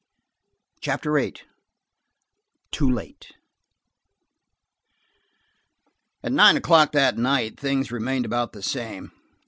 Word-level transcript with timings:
CHAPTER 0.79 1.13
VIII 1.13 1.35
TOO 2.71 2.89
LATE 2.89 3.33
AT 6.23 6.31
nine 6.31 6.57
o'clock 6.57 6.91
that 6.93 7.19
night 7.19 7.59
things 7.59 7.91
remained 7.91 8.25
about 8.25 8.53
the 8.53 8.63
same. 8.63 9.11